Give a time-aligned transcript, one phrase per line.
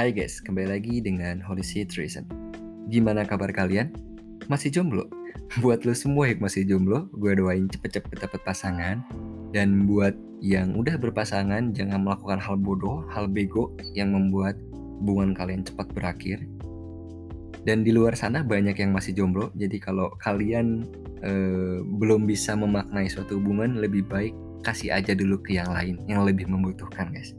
[0.00, 2.24] Hai guys, kembali lagi dengan Holy Seed Reason.
[2.88, 3.92] Gimana kabar kalian?
[4.48, 5.04] Masih jomblo?
[5.60, 9.04] Buat lo semua yang masih jomblo, gue doain cepet-cepet dapet pasangan.
[9.52, 14.56] Dan buat yang udah berpasangan, jangan melakukan hal bodoh, hal bego yang membuat
[15.04, 16.48] hubungan kalian cepat berakhir.
[17.68, 20.88] Dan di luar sana banyak yang masih jomblo, jadi kalau kalian
[21.20, 24.32] eh, belum bisa memaknai suatu hubungan, lebih baik
[24.64, 27.36] kasih aja dulu ke yang lain yang lebih membutuhkan guys.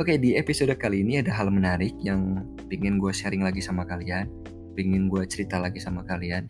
[0.00, 4.24] Oke di episode kali ini ada hal menarik yang pingin gue sharing lagi sama kalian,
[4.72, 6.48] pingin gue cerita lagi sama kalian.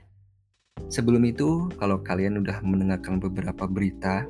[0.86, 4.22] Sebelum itu kalau kalian udah mendengarkan beberapa berita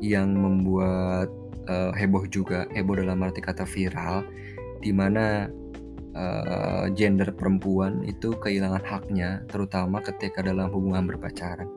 [0.00, 1.28] yang membuat
[1.68, 4.24] uh, heboh juga, heboh dalam arti kata viral,
[4.80, 5.52] di mana
[6.16, 11.68] uh, gender perempuan itu kehilangan haknya, terutama ketika dalam hubungan berpacaran.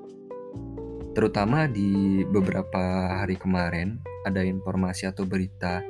[1.12, 5.84] Terutama di beberapa hari kemarin ada informasi atau berita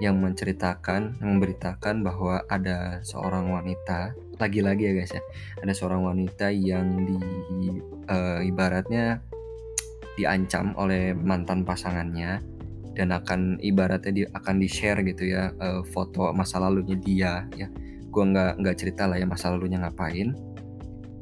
[0.00, 5.22] yang menceritakan, yang memberitakan bahwa ada seorang wanita, lagi-lagi ya guys ya,
[5.64, 7.16] ada seorang wanita yang di
[8.12, 9.24] uh, ibaratnya
[10.16, 12.40] diancam oleh mantan pasangannya
[12.96, 17.68] dan akan ibaratnya di, akan di share gitu ya uh, foto masa lalunya dia ya.
[18.08, 20.32] Gue nggak nggak cerita lah ya masa lalunya ngapain.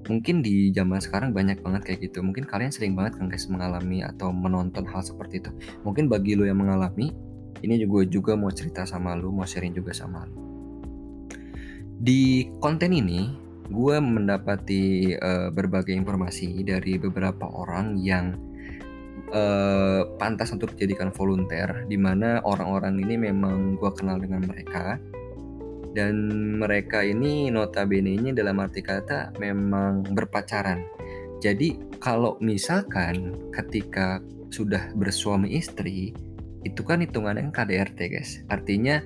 [0.05, 2.22] Mungkin di zaman sekarang banyak banget kayak gitu.
[2.22, 5.50] Mungkin kalian sering banget kan guys mengalami atau menonton hal seperti itu.
[5.83, 7.11] Mungkin bagi lo yang mengalami
[7.63, 10.39] ini juga juga mau cerita sama lu mau sharing juga sama lu
[12.01, 18.37] di konten ini gue mendapati uh, berbagai informasi dari beberapa orang yang
[19.33, 25.01] uh, pantas untuk dijadikan volunteer di mana orang-orang ini memang gue kenal dengan mereka
[25.95, 26.15] dan
[26.59, 30.83] mereka ini notabene-nya dalam arti kata memang berpacaran.
[31.39, 34.19] Jadi kalau misalkan ketika
[34.51, 36.11] sudah bersuami istri
[36.65, 38.41] itu kan hitungannya KDRT guys.
[38.48, 39.05] Artinya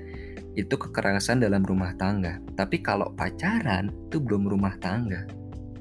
[0.55, 2.43] itu kekerasan dalam rumah tangga.
[2.59, 5.27] Tapi kalau pacaran itu belum rumah tangga.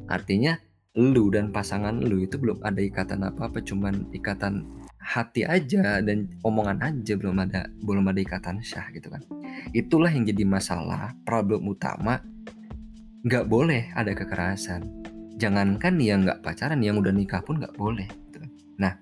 [0.09, 0.57] Artinya
[0.97, 4.65] lu dan pasangan lu itu belum ada ikatan apa-apa, cuman ikatan
[5.07, 9.23] hati aja dan omongan aja belum ada belum ada ikatan syah gitu kan
[9.71, 12.19] itulah yang jadi masalah problem utama
[13.23, 14.83] nggak boleh ada kekerasan
[15.39, 18.43] jangankan yang nggak pacaran yang udah nikah pun nggak boleh gitu.
[18.43, 18.51] Kan.
[18.75, 18.93] nah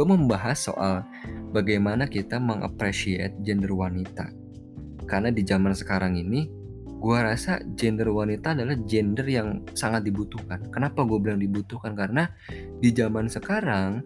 [0.00, 1.04] gue membahas soal
[1.52, 4.32] bagaimana kita mengapresiasi gender wanita.
[5.04, 6.48] Karena di zaman sekarang ini
[6.88, 10.72] gue rasa gender wanita adalah gender yang sangat dibutuhkan.
[10.72, 11.92] Kenapa gue bilang dibutuhkan?
[11.92, 12.32] Karena
[12.80, 14.00] di zaman sekarang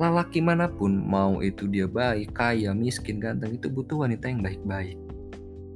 [0.00, 4.96] lelaki mana pun mau itu dia baik kaya miskin ganteng itu butuh wanita yang baik-baik.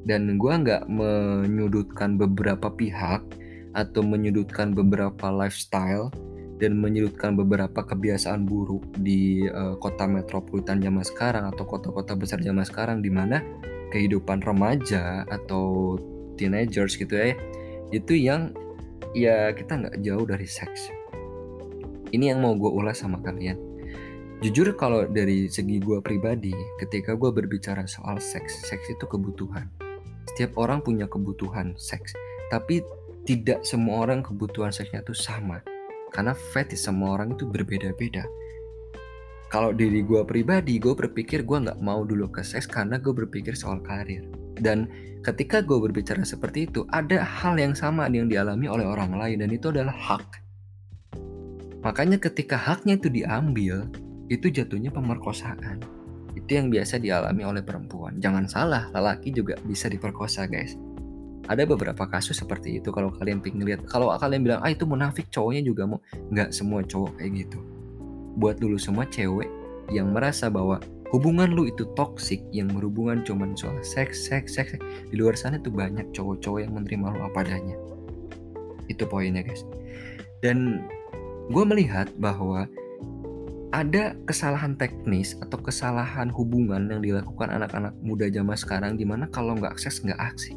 [0.09, 3.21] Dan gue nggak menyudutkan beberapa pihak
[3.77, 6.09] atau menyudutkan beberapa lifestyle
[6.65, 12.65] dan menyudutkan beberapa kebiasaan buruk di uh, kota metropolitan zaman sekarang atau kota-kota besar zaman
[12.65, 13.45] sekarang di mana
[13.93, 16.01] kehidupan remaja atau
[16.41, 17.37] teenagers gitu ya
[17.93, 18.57] itu yang
[19.13, 20.89] ya kita nggak jauh dari seks
[22.17, 23.75] ini yang mau gue ulas sama kalian
[24.45, 29.73] Jujur kalau dari segi gue pribadi, ketika gue berbicara soal seks, seks itu kebutuhan.
[30.29, 32.13] Setiap orang punya kebutuhan seks,
[32.53, 32.85] tapi
[33.25, 35.65] tidak semua orang kebutuhan seksnya itu sama.
[36.15, 38.23] Karena fetish semua orang itu berbeda-beda.
[39.51, 43.59] Kalau diri gue pribadi, gue berpikir gue nggak mau dulu ke seks karena gue berpikir
[43.59, 44.23] soal karir.
[44.55, 44.87] Dan
[45.27, 49.51] ketika gue berbicara seperti itu, ada hal yang sama yang dialami oleh orang lain dan
[49.51, 50.43] itu adalah hak.
[51.83, 53.91] Makanya ketika haknya itu diambil,
[54.33, 55.85] itu jatuhnya pemerkosaan.
[56.35, 58.19] Itu yang biasa dialami oleh perempuan.
[58.19, 60.75] Jangan salah, lelaki juga bisa diperkosa, guys.
[61.45, 63.85] Ada beberapa kasus seperti itu kalau kalian pengen lihat.
[63.85, 66.01] Kalau kalian bilang, ah itu munafik, cowoknya juga mau.
[66.33, 67.59] Nggak semua cowok kayak gitu.
[68.41, 69.47] Buat dulu semua cewek
[69.93, 70.81] yang merasa bahwa
[71.13, 74.81] hubungan lu itu toksik yang berhubungan cuman soal seks, seks, seks.
[74.81, 77.77] Di luar sana tuh banyak cowok-cowok yang menerima lu apa adanya.
[78.89, 79.69] Itu poinnya guys.
[80.41, 80.89] Dan
[81.53, 82.65] gue melihat bahwa
[83.75, 89.59] ada kesalahan teknis atau kesalahan hubungan yang dilakukan anak-anak muda zaman sekarang di mana kalau
[89.59, 90.55] nggak seks nggak aksi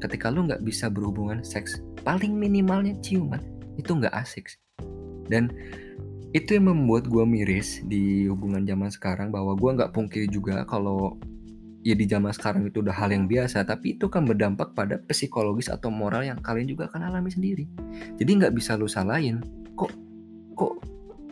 [0.00, 3.40] ketika lu nggak bisa berhubungan seks paling minimalnya ciuman
[3.76, 4.48] itu nggak asik
[5.30, 5.52] dan
[6.30, 11.18] itu yang membuat gue miris di hubungan zaman sekarang bahwa gue nggak pungkiri juga kalau
[11.80, 15.72] ya di zaman sekarang itu udah hal yang biasa tapi itu kan berdampak pada psikologis
[15.72, 17.64] atau moral yang kalian juga akan alami sendiri.
[18.20, 19.40] Jadi nggak bisa lu salahin.
[19.74, 19.92] Kok
[20.54, 20.72] kok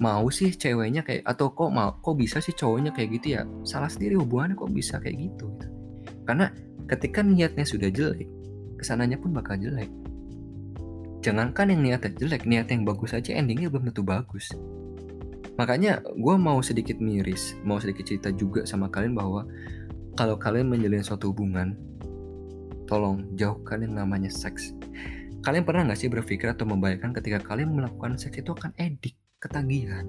[0.00, 3.42] mau sih ceweknya kayak atau kok mau kok bisa sih cowoknya kayak gitu ya?
[3.62, 5.66] Salah sendiri hubungannya kok bisa kayak gitu, gitu.
[6.24, 6.52] karena
[6.88, 8.28] ketika niatnya sudah jelek
[8.78, 9.90] ke sananya pun bakal jelek
[11.20, 14.54] jangankan yang niatnya jelek niat yang bagus aja endingnya belum tentu bagus
[15.58, 19.42] makanya gue mau sedikit miris mau sedikit cerita juga sama kalian bahwa
[20.14, 21.74] kalau kalian menjalin suatu hubungan
[22.88, 24.72] tolong jauhkan yang namanya seks.
[25.44, 30.08] Kalian pernah nggak sih berpikir atau membayangkan ketika kalian melakukan seks itu akan edik, ketagihan?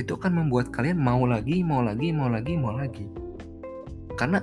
[0.00, 3.06] Itu akan membuat kalian mau lagi, mau lagi, mau lagi, mau lagi.
[4.18, 4.42] Karena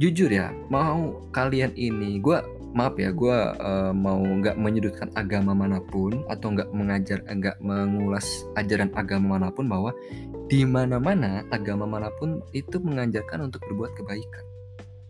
[0.00, 2.40] jujur ya, mau kalian ini, gue
[2.72, 8.48] maaf ya, gue uh, mau nggak menyudutkan agama mana pun atau nggak mengajar, nggak mengulas
[8.56, 9.92] ajaran agama mana pun bahwa
[10.48, 14.44] di mana-mana agama mana pun itu mengajarkan untuk berbuat kebaikan.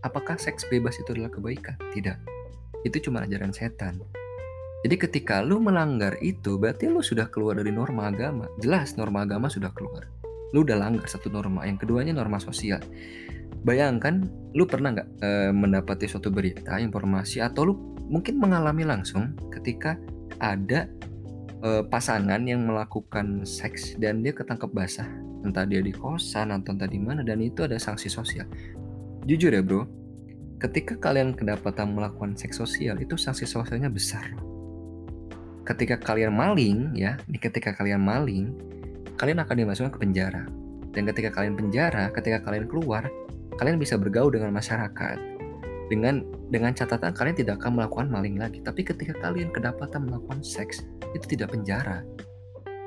[0.02, 1.78] Apakah seks bebas itu adalah kebaikan?
[1.94, 2.40] Tidak
[2.84, 4.00] itu cuma ajaran setan.
[4.80, 8.48] Jadi ketika lu melanggar itu berarti lu sudah keluar dari norma agama.
[8.64, 10.08] Jelas norma agama sudah keluar.
[10.56, 11.68] Lu udah langgar satu norma.
[11.68, 12.80] Yang keduanya norma sosial.
[13.60, 14.24] Bayangkan
[14.56, 17.74] lu pernah nggak e, mendapati suatu berita, informasi atau lu
[18.08, 20.00] mungkin mengalami langsung ketika
[20.40, 20.88] ada
[21.60, 25.08] e, pasangan yang melakukan seks dan dia ketangkep basah.
[25.40, 28.44] Entah dia di kosan atau entah di mana dan itu ada sanksi sosial.
[29.24, 29.84] Jujur ya bro,
[30.60, 34.36] Ketika kalian kedapatan melakukan seks sosial, itu sanksi sosialnya besar.
[35.64, 38.52] Ketika kalian maling, ya, ini ketika kalian maling,
[39.16, 40.44] kalian akan dimasukkan ke penjara.
[40.92, 43.08] Dan ketika kalian penjara, ketika kalian keluar,
[43.60, 45.20] kalian bisa bergaul dengan masyarakat.
[45.92, 48.64] Dengan dengan catatan kalian tidak akan melakukan maling lagi.
[48.64, 52.00] Tapi ketika kalian kedapatan melakukan seks, itu tidak penjara.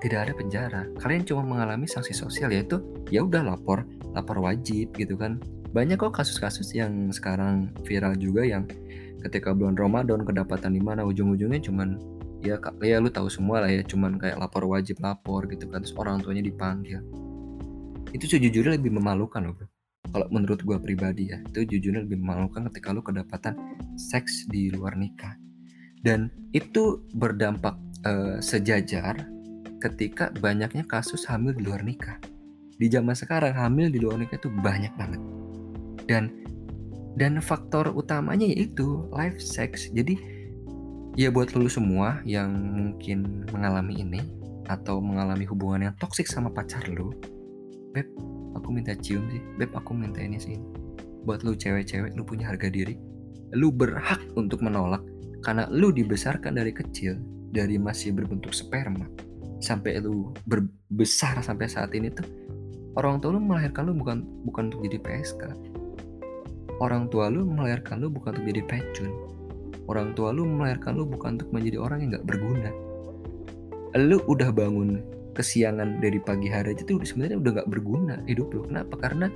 [0.02, 0.90] Tidak ada penjara.
[0.98, 2.82] Kalian cuma mengalami sanksi sosial yaitu
[3.14, 3.86] ya udah lapor,
[4.18, 5.38] lapor wajib gitu kan
[5.74, 8.70] banyak kok kasus-kasus yang sekarang viral juga yang
[9.26, 11.98] ketika bulan Ramadan kedapatan di mana ujung-ujungnya cuman
[12.46, 15.98] ya ya lu tahu semua lah ya cuman kayak lapor wajib lapor gitu kan terus
[15.98, 17.02] orang tuanya dipanggil
[18.14, 19.58] itu sejujurnya lebih memalukan loh
[20.12, 23.56] kalau menurut gue pribadi ya itu jujurnya lebih memalukan ketika lu kedapatan
[23.96, 25.40] seks di luar nikah.
[26.04, 29.16] Dan itu berdampak uh, sejajar
[29.80, 32.20] ketika banyaknya kasus hamil di luar nikah.
[32.76, 35.22] Di zaman sekarang hamil di luar nikah itu banyak banget.
[36.04, 36.24] Dan
[37.16, 39.88] dan faktor utamanya yaitu live sex.
[39.96, 40.20] Jadi
[41.16, 44.22] ya buat lu semua yang mungkin mengalami ini
[44.68, 47.14] atau mengalami hubungan yang toksik sama pacar lu
[47.94, 48.08] beb
[48.64, 49.44] aku minta cium sih.
[49.60, 50.56] Beb aku minta ini sih.
[51.28, 52.96] Buat lu cewek-cewek lu punya harga diri.
[53.52, 55.04] Lu berhak untuk menolak
[55.44, 57.20] karena lu dibesarkan dari kecil
[57.52, 59.06] dari masih berbentuk sperma.
[59.60, 62.26] Sampai lu berbesar sampai saat ini tuh
[62.96, 65.74] orang tua lu melahirkan lu bukan bukan untuk jadi PSK
[66.82, 69.12] Orang tua lu melahirkan lu bukan untuk jadi pecun.
[69.86, 72.72] Orang tua lu melahirkan lu bukan untuk menjadi orang yang gak berguna.
[73.94, 75.00] Lu udah bangun
[75.34, 78.66] kesiangan dari pagi hari aja tuh sebenarnya udah gak berguna hidup lu.
[78.70, 78.96] Kenapa?
[78.98, 79.28] Karena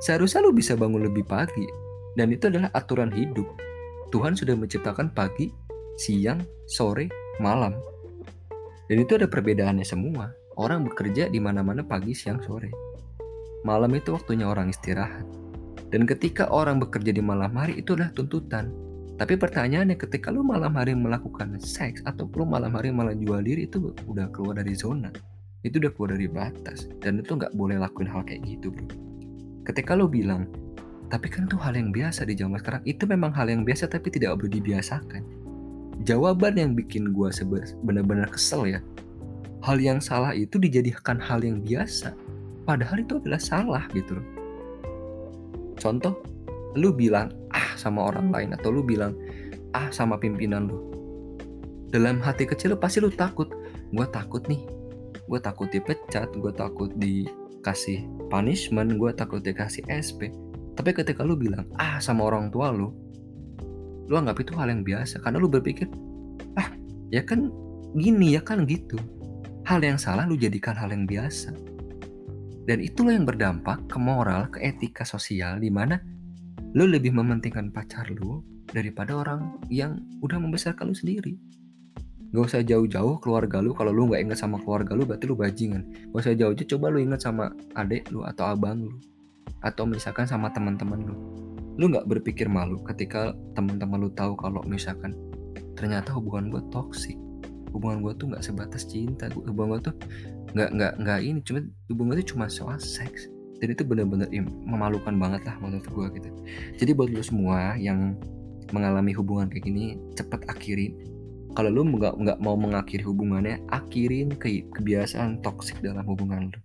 [0.00, 1.64] seharusnya lu bisa bangun lebih pagi.
[2.12, 3.48] Dan itu adalah aturan hidup.
[4.12, 5.48] Tuhan sudah menciptakan pagi,
[5.96, 7.08] siang, sore,
[7.40, 7.72] malam.
[8.88, 10.28] Dan itu ada perbedaannya semua.
[10.60, 12.68] Orang bekerja di mana-mana pagi, siang, sore.
[13.64, 15.24] Malam itu waktunya orang istirahat.
[15.88, 18.68] Dan ketika orang bekerja di malam hari itu adalah tuntutan.
[19.22, 23.70] Tapi pertanyaannya ketika lu malam hari melakukan seks atau lu malam hari malah jual diri
[23.70, 25.14] itu udah keluar dari zona.
[25.62, 26.90] Itu udah keluar dari batas.
[26.98, 28.82] Dan itu nggak boleh lakuin hal kayak gitu bro.
[29.62, 30.50] Ketika lu bilang,
[31.06, 32.82] tapi kan itu hal yang biasa di zaman sekarang.
[32.82, 35.22] Itu memang hal yang biasa tapi tidak boleh dibiasakan.
[36.02, 37.30] Jawaban yang bikin gue
[37.86, 38.82] benar-benar kesel ya.
[39.62, 42.10] Hal yang salah itu dijadikan hal yang biasa.
[42.66, 44.26] Padahal itu adalah salah gitu loh
[45.78, 46.18] Contoh,
[46.76, 49.16] lu bilang ah sama orang lain atau lu bilang
[49.76, 50.78] ah sama pimpinan lu.
[51.92, 53.52] Dalam hati kecil lu pasti lu takut.
[53.92, 54.64] Gue takut nih.
[55.28, 60.32] Gue takut dipecat, gue takut dikasih punishment, gue takut dikasih SP.
[60.72, 62.88] Tapi ketika lu bilang ah sama orang tua lu,
[64.08, 65.88] lu anggap itu hal yang biasa karena lu berpikir
[66.56, 66.72] ah
[67.12, 67.52] ya kan
[67.96, 68.96] gini ya kan gitu.
[69.68, 71.52] Hal yang salah lu jadikan hal yang biasa.
[72.62, 75.98] Dan itulah yang berdampak ke moral, ke etika sosial di mana
[76.72, 81.36] lo lebih mementingkan pacar lo daripada orang yang udah membesarkan lo sendiri.
[82.32, 85.82] Gak usah jauh-jauh keluarga lu kalau lu gak inget sama keluarga lu berarti lu bajingan.
[86.12, 88.96] Gak usah jauh-jauh coba lu inget sama adik lu atau abang lu
[89.60, 91.16] atau misalkan sama teman-teman lu.
[91.76, 95.12] Lu gak berpikir malu ketika teman-teman lu tahu kalau misalkan
[95.76, 97.16] ternyata hubungan gue toksik
[97.72, 99.94] hubungan gue tuh nggak sebatas cinta hubungan gue tuh
[100.52, 103.31] nggak nggak nggak ini cuma hubungan itu cuma soal seks
[103.62, 106.28] dan itu benar-benar ya, memalukan banget lah menurut gue gitu.
[106.82, 108.18] Jadi buat lo semua yang
[108.74, 110.98] mengalami hubungan kayak gini cepet akhirin.
[111.54, 116.58] Kalau lo nggak nggak mau mengakhiri hubungannya akhirin ke kebiasaan toksik dalam hubungan lo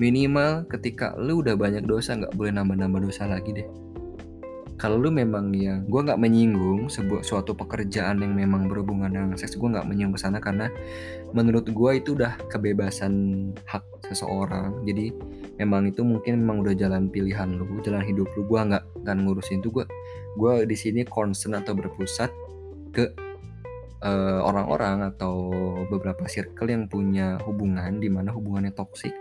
[0.00, 3.68] minimal ketika lo udah banyak dosa nggak boleh nambah-nambah dosa lagi deh.
[4.80, 9.60] Kalau lu memang ya gue nggak menyinggung sebuah suatu pekerjaan yang memang berhubungan dengan seks
[9.60, 10.72] gue nggak menyinggung ke sana karena
[11.36, 13.12] menurut gue itu udah kebebasan
[13.68, 14.80] hak seseorang.
[14.88, 15.12] Jadi
[15.60, 18.48] emang itu mungkin memang udah jalan pilihan lu jalan hidup lu.
[18.48, 19.84] Gue nggak akan ngurusin itu gue
[20.40, 22.32] gue di sini concern atau berpusat
[22.90, 23.12] ke
[24.02, 25.34] eh, orang-orang uh, atau
[25.92, 29.12] beberapa circle yang punya hubungan di mana hubungannya toksik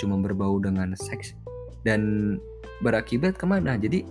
[0.00, 1.36] cuma berbau dengan seks
[1.84, 2.34] dan
[2.80, 3.76] berakibat ke mana?
[3.76, 4.02] Jadi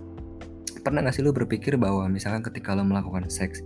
[0.86, 3.60] pernah gak sih lo berpikir bahwa misalkan ketika lo melakukan seks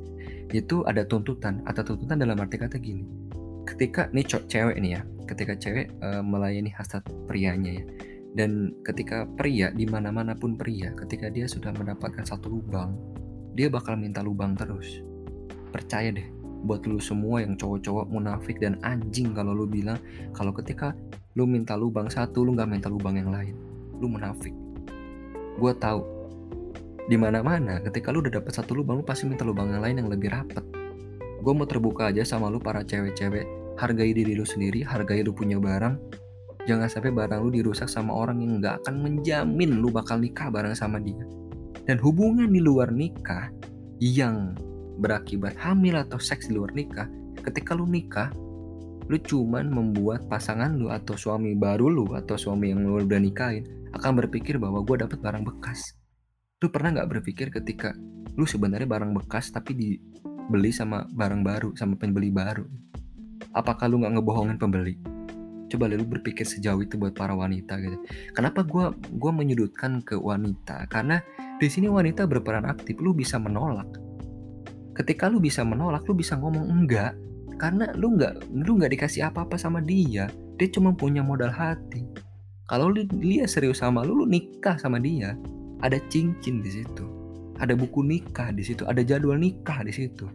[0.50, 1.60] itu ada tuntutan?
[1.68, 3.26] Atau tuntutan dalam arti kata gini
[3.66, 7.84] ketika nih cewek nih ya ketika cewek uh, melayani hasrat prianya ya
[8.36, 12.92] dan ketika pria di mana-mana pun pria ketika dia sudah mendapatkan satu lubang
[13.56, 15.00] dia bakal minta lubang terus.
[15.72, 16.28] Percaya deh
[16.68, 19.96] buat lu semua yang cowok-cowok munafik dan anjing kalau lu bilang
[20.36, 20.92] kalau ketika
[21.40, 23.56] lu minta lubang satu lu nggak minta lubang yang lain.
[23.96, 24.52] Lu munafik.
[25.56, 26.04] Gue tahu.
[27.08, 30.08] Di mana-mana ketika lu udah dapet satu lubang lu pasti minta lubang yang lain yang
[30.12, 30.62] lebih rapet.
[31.40, 33.48] Gue mau terbuka aja sama lu para cewek-cewek.
[33.80, 36.25] Hargai diri lu sendiri hargai lu punya barang
[36.66, 40.74] jangan sampai barang lu dirusak sama orang yang nggak akan menjamin lu bakal nikah bareng
[40.74, 41.22] sama dia.
[41.86, 43.54] Dan hubungan di luar nikah
[44.02, 44.58] yang
[44.98, 47.06] berakibat hamil atau seks di luar nikah
[47.40, 48.34] ketika lu nikah
[49.06, 53.62] lu cuman membuat pasangan lu atau suami baru lu atau suami yang lu udah nikahin
[53.94, 55.94] akan berpikir bahwa gue dapet barang bekas.
[56.58, 57.94] Lu pernah nggak berpikir ketika
[58.34, 62.66] lu sebenarnya barang bekas tapi dibeli sama barang baru sama pembeli baru?
[63.54, 65.15] Apakah lu nggak ngebohongin pembeli
[65.66, 67.98] coba lu berpikir sejauh itu buat para wanita gitu.
[68.32, 70.86] Kenapa gue gua menyudutkan ke wanita?
[70.86, 71.18] Karena
[71.58, 73.88] di sini wanita berperan aktif lu bisa menolak.
[74.96, 77.14] Ketika lu bisa menolak lu bisa ngomong enggak.
[77.56, 80.28] Karena lu nggak lu nggak dikasih apa-apa sama dia.
[80.60, 82.04] Dia cuma punya modal hati.
[82.68, 85.36] Kalau lu dia serius sama lu lu nikah sama dia.
[85.80, 87.04] Ada cincin di situ.
[87.56, 88.84] Ada buku nikah di situ.
[88.84, 90.28] Ada jadwal nikah di situ.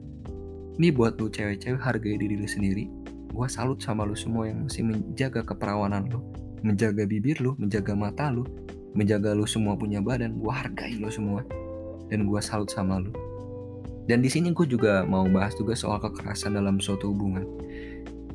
[0.81, 3.00] Ini buat lu cewek-cewek hargai diri lu sendiri
[3.31, 6.19] gue salut sama lu semua yang masih menjaga keperawanan lu
[6.61, 8.45] menjaga bibir lu menjaga mata lu
[8.93, 11.41] menjaga lu semua punya badan gue hargai lu semua
[12.11, 13.09] dan gue salut sama lu.
[14.05, 17.47] Dan di sini gue juga mau bahas juga soal kekerasan dalam suatu hubungan.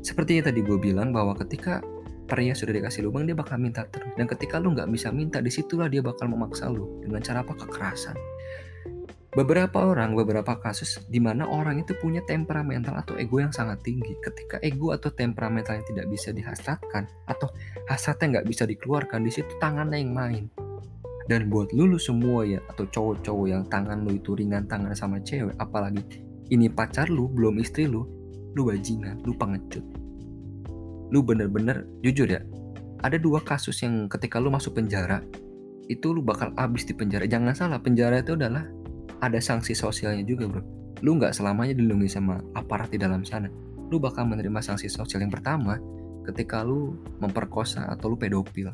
[0.01, 1.85] Seperti yang tadi gue bilang bahwa ketika
[2.27, 5.47] pria sudah dikasih lubang dia bakal minta terus dan ketika lu nggak bisa minta di
[5.47, 7.53] situlah dia bakal memaksa lu dengan cara apa?
[7.55, 8.17] Kekerasan
[9.37, 14.17] beberapa orang, beberapa kasus di mana orang itu punya temperamental atau ego yang sangat tinggi.
[14.25, 17.53] Ketika ego atau temperamental yang tidak bisa dihasratkan atau
[17.85, 20.45] hasratnya nggak bisa dikeluarkan, di situ tangannya yang main.
[21.29, 25.53] Dan buat lulu semua ya atau cowok-cowok yang tangan lu itu ringan tangan sama cewek,
[25.61, 26.01] apalagi
[26.49, 28.09] ini pacar lu, belum istri lu,
[28.57, 29.85] lu bajingan, lu pengecut.
[31.13, 32.41] Lu bener-bener jujur ya,
[33.03, 35.19] ada dua kasus yang ketika lu masuk penjara,
[35.91, 37.27] itu lu bakal abis di penjara.
[37.27, 38.63] Jangan salah, penjara itu adalah
[39.21, 40.63] ada sanksi sosialnya juga bro.
[41.05, 43.49] Lu nggak selamanya dilindungi sama aparat di dalam sana.
[43.93, 45.79] Lu bakal menerima sanksi sosial yang pertama
[46.27, 48.73] ketika lu memperkosa atau lu pedofil.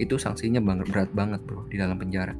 [0.00, 2.32] Itu sanksinya banget berat banget bro di dalam penjara.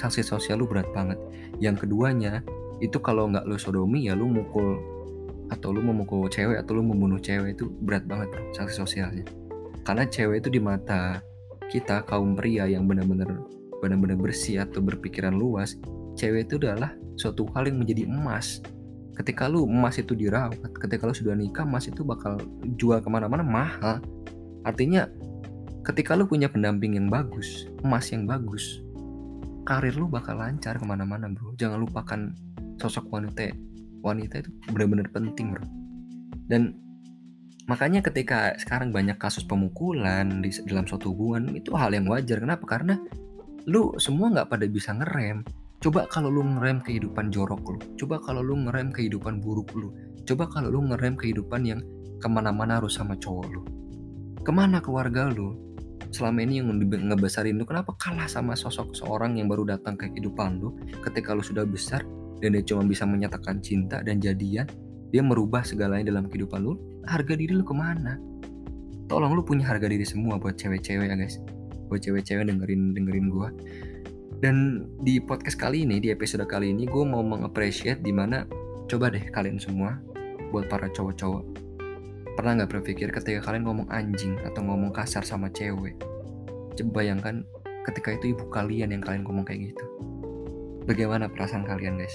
[0.00, 1.20] Sanksi sosial lu berat banget.
[1.60, 2.40] Yang keduanya
[2.82, 4.80] itu kalau nggak lu sodomi ya lu mukul
[5.52, 9.24] atau lu memukul cewek atau lu membunuh cewek itu berat banget bro sanksi sosialnya.
[9.84, 11.20] Karena cewek itu di mata
[11.68, 13.28] kita kaum pria yang benar-benar
[13.84, 15.76] benar-benar bersih atau berpikiran luas
[16.14, 18.62] cewek itu adalah suatu hal yang menjadi emas.
[19.14, 22.38] Ketika lu emas itu dirawat ketika lu sudah nikah emas itu bakal
[22.78, 24.02] jual ke mana-mana mahal.
[24.66, 25.06] Artinya
[25.86, 28.80] ketika lu punya pendamping yang bagus emas yang bagus
[29.68, 31.56] karir lu bakal lancar ke mana-mana bro.
[31.56, 32.20] Jangan lupakan
[32.80, 33.52] sosok wanita
[34.04, 35.64] wanita itu benar-benar penting bro.
[36.44, 36.76] Dan
[37.64, 42.40] makanya ketika sekarang banyak kasus pemukulan di dalam suatu hubungan itu hal yang wajar.
[42.42, 42.64] Kenapa?
[42.68, 43.00] Karena
[43.64, 45.40] lu semua nggak pada bisa ngerem
[45.84, 47.78] Coba kalau lu ngerem kehidupan jorok lu.
[48.00, 49.92] Coba kalau lu ngerem kehidupan buruk lu.
[50.24, 51.84] Coba kalau lu ngerem kehidupan yang
[52.16, 53.60] ke mana-mana harus sama cowok lu.
[54.40, 55.52] Ke mana keluarga lu?
[56.08, 60.56] Selama ini yang ngebesarin lu, kenapa kalah sama sosok seorang yang baru datang ke kehidupan
[60.56, 60.72] lu
[61.04, 62.00] ketika lu sudah besar
[62.40, 64.64] dan dia cuma bisa menyatakan cinta dan jadian,
[65.12, 68.16] dia merubah segalanya dalam kehidupan lu, harga diri lu ke mana?
[69.04, 71.36] Tolong lu punya harga diri semua buat cewek-cewek ya guys.
[71.92, 73.52] Buat cewek-cewek dengerin dengerin gua
[74.44, 78.44] dan di podcast kali ini, di episode kali ini, gue mau mengapresiasi di mana
[78.84, 79.96] coba deh kalian semua,
[80.52, 81.44] buat para cowok-cowok,
[82.36, 85.96] pernah nggak berpikir ketika kalian ngomong anjing atau ngomong kasar sama cewek?
[86.76, 87.40] Coba bayangkan
[87.88, 89.84] ketika itu ibu kalian yang kalian ngomong kayak gitu.
[90.84, 92.12] Bagaimana perasaan kalian guys?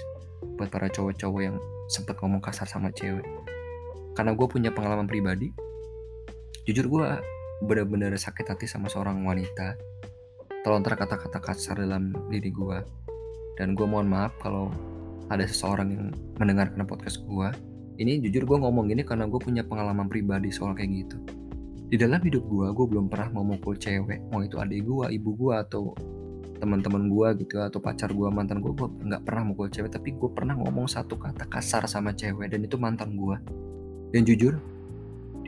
[0.54, 1.58] Buat para cowok-cowok yang
[1.90, 3.26] sempat ngomong kasar sama cewek.
[4.14, 5.50] Karena gue punya pengalaman pribadi,
[6.70, 7.06] jujur gue
[7.66, 9.89] bener-bener sakit hati sama seorang wanita
[10.64, 12.78] terlontar kata-kata kasar dalam diri gue
[13.56, 14.72] dan gue mohon maaf kalau
[15.30, 16.06] ada seseorang yang
[16.42, 17.48] mendengarkan podcast gue
[18.00, 21.18] ini jujur gue ngomong gini karena gue punya pengalaman pribadi soal kayak gitu.
[21.92, 24.24] Di dalam hidup gue gue belum pernah mau mukul cewek.
[24.32, 25.92] Mau itu adik gue ibu gue atau
[26.64, 29.92] teman-teman gue gitu atau pacar gue mantan gue gue nggak pernah mukul cewek.
[29.92, 33.36] Tapi gue pernah ngomong satu kata kasar sama cewek dan itu mantan gue
[34.16, 34.56] dan jujur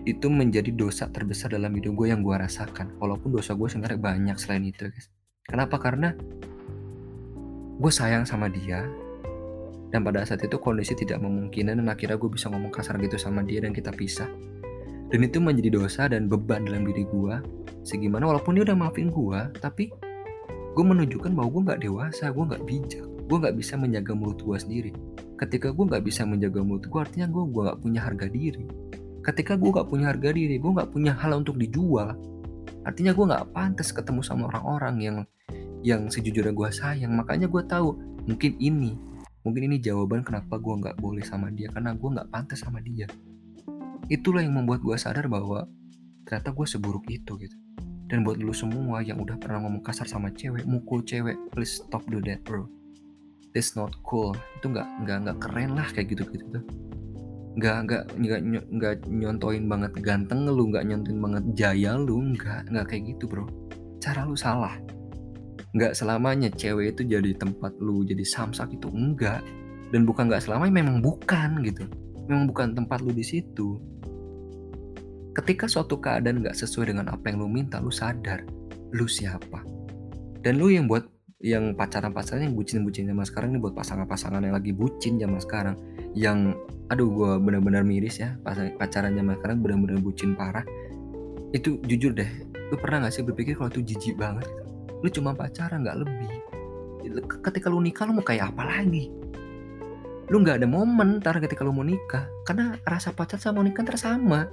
[0.01, 2.97] itu menjadi dosa terbesar dalam hidup gue yang gue rasakan.
[2.97, 5.13] Walaupun dosa gue sebenarnya banyak selain itu guys.
[5.45, 5.77] Kenapa?
[5.77, 6.09] Karena
[7.81, 8.85] gue sayang sama dia
[9.91, 13.45] dan pada saat itu kondisi tidak memungkinkan dan akhirnya gue bisa ngomong kasar gitu sama
[13.45, 14.29] dia dan kita pisah.
[15.11, 17.35] Dan itu menjadi dosa dan beban dalam diri gue
[17.83, 19.91] segimana walaupun dia udah maafin gue tapi
[20.71, 24.57] gue menunjukkan bahwa gue nggak dewasa gue nggak bijak gue nggak bisa menjaga mulut gue
[24.57, 24.91] sendiri.
[25.37, 28.65] Ketika gue nggak bisa menjaga mulut gue artinya gue gue nggak punya harga diri
[29.21, 32.17] ketika gue nggak punya harga diri gue nggak punya hal untuk dijual
[32.81, 35.17] artinya gue nggak pantas ketemu sama orang-orang yang
[35.81, 37.13] yang sejujurnya gue sayang.
[37.13, 37.97] Makanya gue tahu
[38.29, 38.93] mungkin ini
[39.41, 43.09] mungkin ini jawaban kenapa gue nggak boleh sama dia karena gue nggak pantas sama dia.
[44.07, 45.65] Itulah yang membuat gue sadar bahwa
[46.25, 47.57] ternyata gue seburuk itu gitu.
[48.05, 52.05] Dan buat lu semua yang udah pernah ngomong kasar sama cewek mukul cewek please stop
[52.11, 52.69] do that bro.
[53.51, 54.37] That's not cool.
[54.61, 56.65] Itu nggak nggak nggak keren lah kayak gitu gitu tuh
[57.51, 58.41] nggak nggak nggak
[58.71, 63.45] nggak nyontoin banget ganteng lu nggak nyontoin banget jaya lu nggak nggak kayak gitu bro.
[63.99, 64.79] Cara lu salah.
[65.75, 69.43] Nggak selamanya cewek itu jadi tempat lu jadi samsak itu enggak
[69.91, 71.83] dan bukan nggak selamanya memang bukan gitu.
[72.31, 73.79] Memang bukan tempat lu di situ.
[75.31, 78.43] Ketika suatu keadaan gak sesuai dengan apa yang lu minta, lu sadar
[78.91, 79.63] lu siapa.
[80.43, 81.07] Dan lu yang buat
[81.41, 85.75] yang pacaran-pacaran yang bucin-bucin zaman sekarang ini buat pasangan-pasangan yang lagi bucin zaman sekarang.
[86.13, 86.53] Yang
[86.93, 88.37] aduh gue benar-benar miris ya
[88.77, 90.63] pacaran zaman sekarang benar-benar bucin parah.
[91.51, 92.29] Itu jujur deh
[92.71, 94.63] lu pernah gak sih berpikir kalau itu jijik banget gitu?
[95.03, 96.31] lu cuma pacaran nggak lebih.
[97.43, 99.11] Ketika lu nikah lu mau kayak apa lagi?
[100.31, 104.47] Lu nggak ada momen ntar ketika lu mau nikah karena rasa pacar sama nikah tersama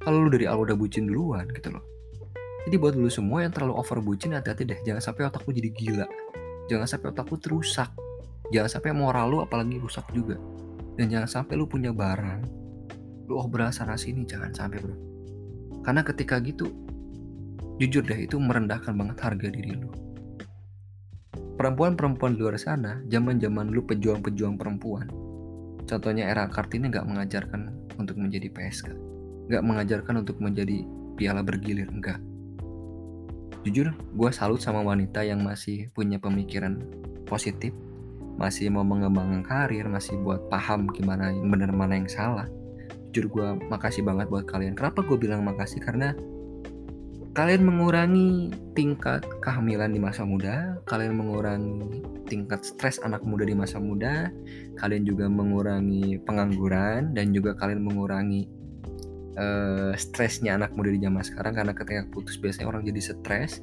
[0.00, 1.84] kalau lu dari awal udah bucin duluan gitu loh
[2.68, 4.78] jadi buat lu semua yang terlalu over bucin hati-hati deh.
[4.86, 6.06] Jangan sampai otak lu jadi gila.
[6.70, 7.90] Jangan sampai otak lu terusak.
[8.54, 10.38] Jangan sampai moral lu apalagi rusak juga.
[10.94, 12.62] Dan jangan sampai lu punya barang
[13.26, 14.22] lu oh berasa sana sini.
[14.22, 14.96] Jangan sampai bro.
[15.82, 16.70] Karena ketika gitu
[17.82, 19.90] jujur deh itu merendahkan banget harga diri lu.
[21.58, 25.10] Perempuan-perempuan luar sana zaman-zaman lu pejuang-pejuang perempuan.
[25.82, 28.94] Contohnya era Kartini nggak mengajarkan untuk menjadi PSK
[29.50, 30.86] Gak mengajarkan untuk menjadi
[31.18, 32.22] piala bergilir, enggak.
[33.62, 36.82] Jujur, gue salut sama wanita yang masih punya pemikiran
[37.30, 37.70] positif,
[38.34, 42.50] masih mau mengembangkan karir, masih buat paham gimana yang benar mana yang salah.
[43.14, 44.74] Jujur gue makasih banget buat kalian.
[44.74, 45.78] Kenapa gue bilang makasih?
[45.78, 46.10] Karena
[47.38, 53.78] kalian mengurangi tingkat kehamilan di masa muda, kalian mengurangi tingkat stres anak muda di masa
[53.78, 54.26] muda,
[54.74, 58.50] kalian juga mengurangi pengangguran dan juga kalian mengurangi
[59.36, 63.60] uh, stresnya anak muda di zaman sekarang karena ketika putus biasanya orang jadi stres.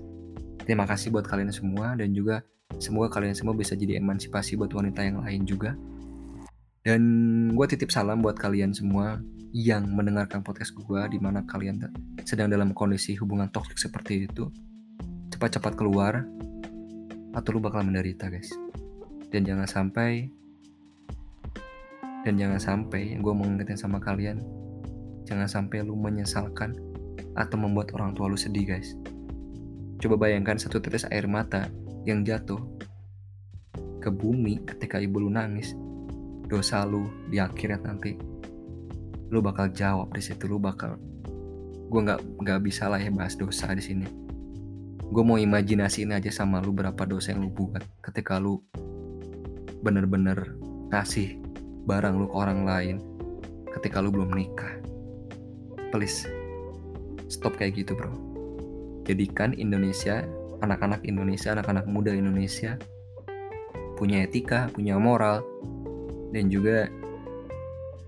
[0.63, 2.45] Terima kasih buat kalian semua dan juga
[2.77, 5.73] semoga kalian semua bisa jadi emansipasi buat wanita yang lain juga.
[6.85, 7.01] Dan
[7.53, 11.81] gue titip salam buat kalian semua yang mendengarkan podcast gue di mana kalian
[12.21, 14.47] sedang dalam kondisi hubungan toksik seperti itu.
[15.33, 16.21] Cepat-cepat keluar
[17.33, 18.49] atau lu bakal menderita guys.
[19.29, 20.29] Dan jangan sampai
[22.25, 23.47] dan jangan sampai gue mau
[23.79, 24.58] sama kalian
[25.27, 26.77] Jangan sampai lu menyesalkan
[27.35, 28.95] atau membuat orang tua lu sedih, guys.
[29.99, 31.67] Coba bayangkan satu tetes air mata
[32.07, 32.59] yang jatuh
[33.99, 35.75] ke bumi ketika ibu lu nangis.
[36.49, 38.17] Dosa lu di akhirat nanti
[39.29, 40.97] lu bakal jawab di situ lu bakal
[41.89, 44.07] gue nggak nggak bisa lah ya bahas dosa di sini
[45.09, 48.61] gue mau imajinasiin aja sama lu berapa dosa yang lu buat ketika lu
[49.85, 50.57] bener-bener
[50.89, 51.37] ngasih
[51.85, 52.95] barang lu ke orang lain
[53.77, 54.81] ketika lu belum nikah
[55.89, 56.25] please
[57.29, 58.09] stop kayak gitu bro.
[59.05, 60.25] Jadikan Indonesia
[60.61, 62.77] anak-anak Indonesia anak-anak muda Indonesia
[63.97, 65.43] punya etika punya moral
[66.31, 66.87] dan juga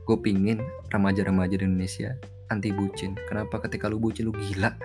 [0.05, 0.61] gue pingin
[0.93, 2.15] remaja-remaja di Indonesia
[2.53, 3.17] anti bucin.
[3.27, 3.61] Kenapa?
[3.63, 4.75] Ketika lu bucin lu gila.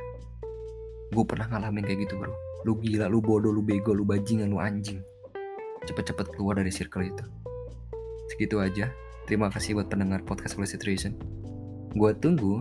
[1.15, 2.35] Gue pernah ngalamin kayak gitu bro.
[2.67, 5.03] Lu gila lu bodoh lu bego lu bajingan lu anjing.
[5.87, 7.25] Cepet-cepet keluar dari circle itu.
[8.35, 8.91] Segitu aja.
[9.27, 11.19] Terima kasih buat pendengar podcast Holy Situation
[11.97, 12.61] gue tunggu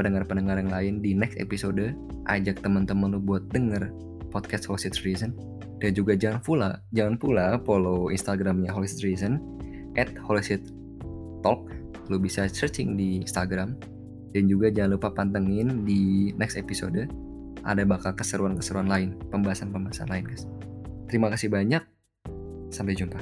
[0.00, 1.92] pendengar-pendengar yang lain di next episode
[2.32, 3.92] ajak teman-teman lu buat denger
[4.32, 5.28] podcast Holy Reason.
[5.80, 9.36] Dan juga jangan pula jangan pula follow Instagramnya Holy Reason
[10.00, 10.40] at Holy
[11.44, 11.68] Talk.
[12.08, 13.76] Lu bisa searching di Instagram.
[14.30, 17.10] Dan juga jangan lupa pantengin di next episode
[17.66, 20.48] ada bakal keseruan-keseruan lain pembahasan-pembahasan lain guys.
[21.10, 21.82] Terima kasih banyak.
[22.70, 23.18] Sampai jumpa